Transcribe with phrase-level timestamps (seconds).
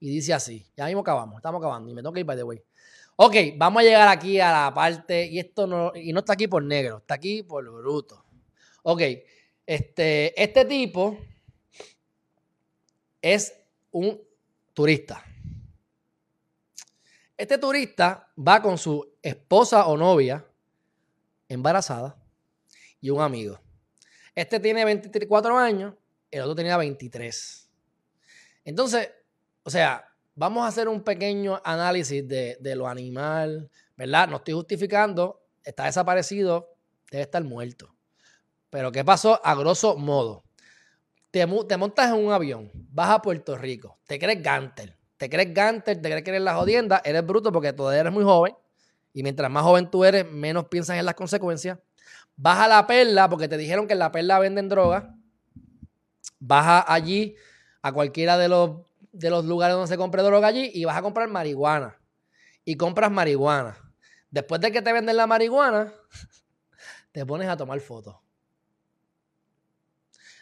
[0.00, 2.42] Y dice así, ya mismo acabamos, estamos acabando y me tengo que ir by the
[2.42, 2.62] way.
[3.16, 6.48] Ok, vamos a llegar aquí a la parte, y esto no, y no está aquí
[6.48, 8.24] por negro, está aquí por bruto.
[8.82, 9.02] Ok,
[9.66, 11.18] este, este tipo
[13.20, 13.54] es
[13.90, 14.18] un
[14.72, 15.22] turista.
[17.36, 20.42] Este turista va con su esposa o novia
[21.46, 22.16] embarazada
[23.02, 23.60] y un amigo.
[24.34, 25.94] Este tiene 24 años,
[26.30, 27.70] el otro tenía 23.
[28.64, 29.10] Entonces,
[29.62, 34.28] o sea, vamos a hacer un pequeño análisis de, lo animal, ¿verdad?
[34.28, 36.74] No estoy justificando, está desaparecido,
[37.10, 37.94] debe estar muerto.
[38.70, 39.40] Pero ¿qué pasó?
[39.44, 40.44] A grosso modo,
[41.30, 45.52] te, te montas en un avión, vas a Puerto Rico, te crees Gantel, te crees
[45.52, 48.54] Gantel, te crees que eres la jodienda, eres bruto porque todavía eres muy joven
[49.12, 51.78] y mientras más joven tú eres, menos piensas en las consecuencias.
[52.36, 55.14] Vas a la perla porque te dijeron que en la perla venden droga.
[56.38, 57.34] Vas allí
[57.82, 58.70] a cualquiera de los,
[59.12, 61.98] de los lugares donde se compre droga allí y vas a comprar marihuana.
[62.64, 63.76] Y compras marihuana.
[64.30, 65.92] Después de que te venden la marihuana,
[67.12, 68.16] te pones a tomar fotos.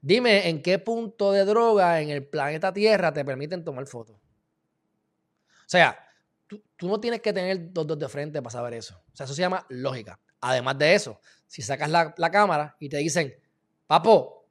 [0.00, 4.16] Dime en qué punto de droga en el planeta Tierra te permiten tomar fotos.
[4.16, 5.98] O sea,
[6.46, 9.02] tú, no tienes que tener dos dos de frente para saber eso.
[9.12, 10.20] O sea, eso se llama lógica.
[10.40, 13.34] Además de eso, si sacas la, la cámara y te dicen,
[13.86, 14.46] papo,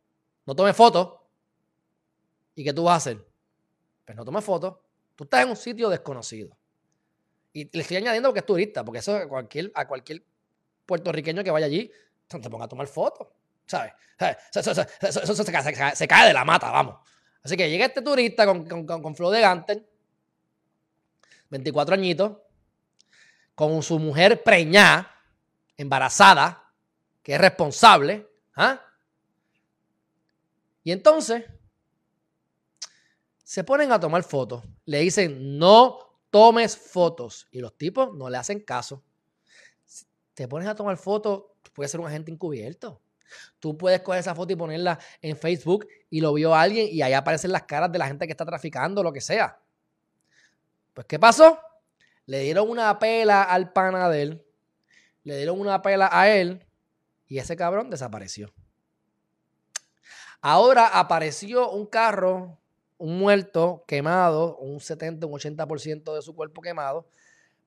[0.46, 1.24] no tomes fotos,
[2.56, 3.26] ¿Y qué tú vas a hacer?
[4.06, 4.76] Pues no tomes fotos.
[5.16, 6.56] Tú estás en un sitio desconocido.
[7.54, 10.24] Y le estoy añadiendo porque es turista, porque eso a cualquier, a cualquier
[10.86, 11.92] puertorriqueño que vaya allí,
[12.28, 13.28] se ponga a tomar fotos.
[13.66, 13.94] ¿Sabes?
[14.54, 16.98] Eso, se, cae de la mata, vamos.
[17.44, 19.86] Así que llega este turista con, con, con, flow de Gantel,
[21.50, 22.38] 24 añitos,
[23.54, 25.12] con su mujer preñada,
[25.78, 26.72] embarazada,
[27.22, 28.28] que es responsable.
[28.56, 28.82] ¿ah?
[30.84, 31.46] Y entonces
[33.54, 34.64] se ponen a tomar fotos.
[34.86, 36.00] Le dicen, no
[36.32, 37.48] tomes fotos.
[37.52, 39.04] Y los tipos no le hacen caso.
[40.34, 43.00] Te pones a tomar fotos, puedes ser un agente encubierto.
[43.60, 47.14] Tú puedes coger esa foto y ponerla en Facebook y lo vio alguien y ahí
[47.14, 49.62] aparecen las caras de la gente que está traficando, lo que sea.
[50.96, 51.60] Pues, ¿qué pasó?
[52.26, 54.46] Le dieron una pela al pana de él,
[55.26, 56.66] le dieron una pela a él
[57.28, 58.52] y ese cabrón desapareció.
[60.42, 62.58] Ahora apareció un carro
[63.04, 67.06] un muerto quemado, un 70, un 80% de su cuerpo quemado,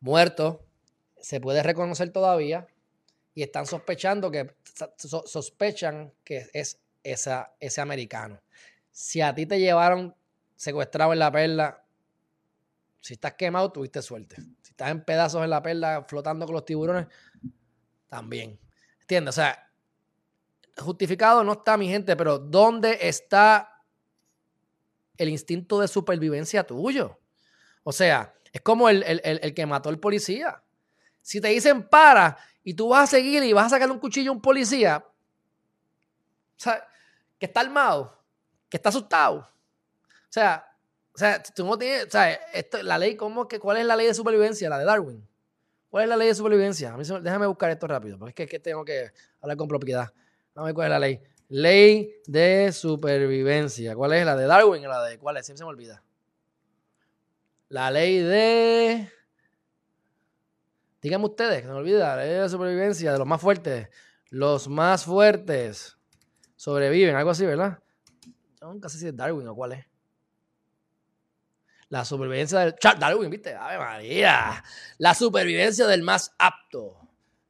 [0.00, 0.64] muerto,
[1.20, 2.66] se puede reconocer todavía
[3.34, 4.56] y están sospechando que
[4.96, 8.40] sospechan que es esa, ese americano.
[8.90, 10.16] Si a ti te llevaron
[10.54, 11.84] secuestrado en la perla,
[13.02, 14.36] si estás quemado, tuviste suerte.
[14.62, 17.08] Si estás en pedazos en la perla flotando con los tiburones,
[18.08, 18.58] también.
[19.02, 19.34] ¿Entiendes?
[19.34, 19.70] O sea,
[20.78, 23.75] justificado no está mi gente, pero ¿dónde está
[25.16, 27.18] el instinto de supervivencia tuyo.
[27.82, 30.62] O sea, es como el, que mató al policía.
[31.22, 34.30] Si te dicen para y tú vas a seguir y vas a sacarle un cuchillo
[34.30, 35.04] a un policía,
[37.38, 38.22] que está armado,
[38.68, 39.38] que está asustado.
[39.38, 40.66] O sea,
[41.14, 43.96] o sea, tú no tienes, o sea, esto, la ley, ¿cómo que, ¿cuál es la
[43.96, 44.68] ley de supervivencia?
[44.68, 45.26] La de Darwin.
[45.88, 46.92] ¿Cuál es la ley de supervivencia?
[46.92, 50.12] A mí, déjame buscar esto rápido, porque es que, tengo que hablar con propiedad.
[50.54, 51.22] Ver cuál es la ley.
[51.48, 53.94] Ley de supervivencia.
[53.94, 54.26] ¿Cuál es?
[54.26, 55.46] ¿La de Darwin la de cuál es?
[55.46, 56.02] Siempre se me olvida.
[57.68, 59.10] La ley de.
[61.00, 62.16] Díganme ustedes, que no me olvida.
[62.16, 63.88] La ley de supervivencia de los más fuertes.
[64.30, 65.96] Los más fuertes
[66.56, 67.78] sobreviven, algo así, ¿verdad?
[68.60, 69.86] Yo nunca sé si es Darwin o cuál es.
[71.88, 72.74] La supervivencia del.
[72.74, 73.54] Charles Darwin, ¿viste?
[73.54, 74.64] Ave María.
[74.98, 76.98] La supervivencia del más apto.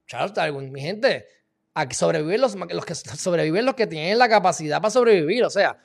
[0.06, 1.27] Charles Darwin, mi gente
[1.76, 5.44] a sobrevivir los, los que sobreviven los que tienen la capacidad para sobrevivir.
[5.44, 5.78] O sea,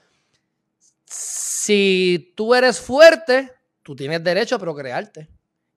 [1.06, 3.52] si tú eres fuerte,
[3.84, 5.30] tú tienes derecho a procrearte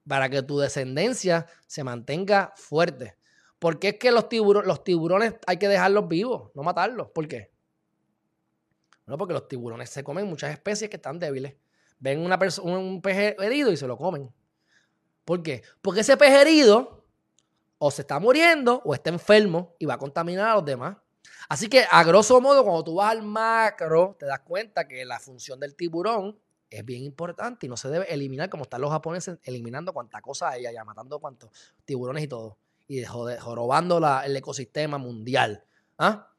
[0.07, 3.17] para que tu descendencia se mantenga fuerte.
[3.59, 7.09] Porque es que los, tiburones, los tiburones hay que dejarlos vivos, no matarlos.
[7.11, 7.51] ¿Por qué?
[9.07, 11.57] Bueno, porque los tiburones se comen muchas especies que están débiles.
[11.99, 14.33] Ven una un pez herido y se lo comen.
[15.25, 15.65] ¿Por qué?
[15.83, 17.04] Porque ese pez herido
[17.87, 20.97] o se está muriendo o está enfermo y va a contaminar a los demás.
[21.51, 25.21] Así que, a grosso modo, cuando tú vas al macro, te das cuenta que la
[25.21, 26.39] función del tiburón
[26.71, 30.49] es bien importante y no se debe eliminar como están los japoneses eliminando cuanta cosa
[30.49, 31.51] hay allá, matando cuantos
[31.85, 32.57] tiburones y todo.
[32.89, 35.63] Y jorobando el ecosistema mundial.
[35.99, 36.33] ¿Ah?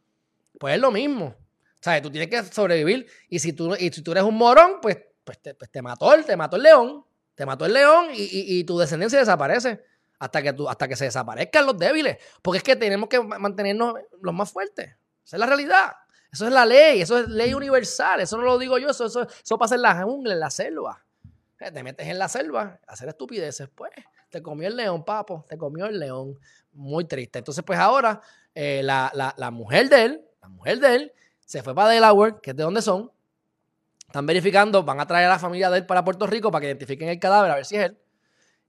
[0.60, 1.26] Pues es lo mismo.
[1.28, 4.80] O sea, tú tienes que sobrevivir y si tú, y si tú eres un morón,
[4.82, 7.06] pues, pues, te, pues te mató te mató el león.
[7.36, 9.84] Te mató el león y tu descendencia desaparece
[10.20, 12.18] hasta que, hasta que se desaparezcan los débiles.
[12.42, 14.96] Porque es que tenemos que mantenernos los más fuertes.
[15.26, 15.94] Esa es la realidad.
[16.32, 18.20] Eso es la ley, eso es ley universal.
[18.20, 21.06] Eso no lo digo yo, eso, eso, eso pasa en la jungla, en la selva.
[21.60, 23.70] Eh, te metes en la selva hacer estupideces.
[23.74, 23.92] Pues
[24.30, 26.38] te comió el león, papo, te comió el león.
[26.74, 27.40] Muy triste.
[27.40, 28.22] Entonces, pues ahora
[28.54, 31.14] eh, la, la mujer de él, la mujer de él,
[31.46, 33.12] se fue para Delaware, que es de donde son.
[34.08, 36.68] Están verificando, van a traer a la familia de él para Puerto Rico para que
[36.68, 37.98] identifiquen el cadáver, a ver si es él.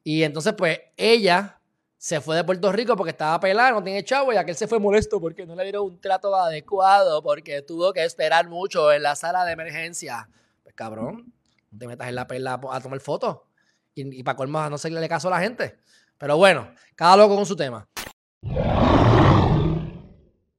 [0.06, 1.58] Y entonces, pues, ella
[1.98, 4.78] se fue de Puerto Rico porque estaba pelada, no tiene chavo, y aquel se fue
[4.78, 9.16] molesto porque no le dieron un trato adecuado, porque tuvo que esperar mucho en la
[9.16, 10.28] sala de emergencia.
[10.62, 11.32] Pues cabrón,
[11.72, 13.38] no te metas en la perla a tomar fotos.
[13.96, 15.76] Y, y para colmo no se le caso a la gente.
[16.16, 17.88] Pero bueno, cada loco con su tema.